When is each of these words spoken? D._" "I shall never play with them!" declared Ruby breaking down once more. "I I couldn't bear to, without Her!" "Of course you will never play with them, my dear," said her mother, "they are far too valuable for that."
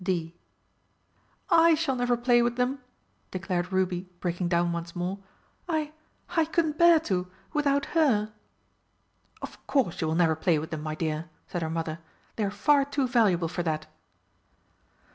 D._" 0.03 0.33
"I 1.51 1.75
shall 1.75 1.95
never 1.95 2.17
play 2.17 2.41
with 2.41 2.55
them!" 2.55 2.79
declared 3.29 3.71
Ruby 3.71 4.09
breaking 4.19 4.47
down 4.47 4.71
once 4.71 4.95
more. 4.95 5.19
"I 5.69 5.91
I 6.35 6.45
couldn't 6.45 6.79
bear 6.79 6.99
to, 7.01 7.29
without 7.53 7.85
Her!" 7.93 8.33
"Of 9.43 9.67
course 9.67 10.01
you 10.01 10.07
will 10.07 10.15
never 10.15 10.35
play 10.35 10.57
with 10.57 10.71
them, 10.71 10.81
my 10.81 10.95
dear," 10.95 11.29
said 11.45 11.61
her 11.61 11.69
mother, 11.69 11.99
"they 12.35 12.43
are 12.43 12.49
far 12.49 12.83
too 12.83 13.07
valuable 13.07 13.47
for 13.47 13.61
that." 13.61 13.85